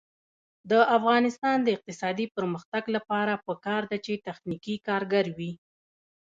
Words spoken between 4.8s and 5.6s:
کارګر وي.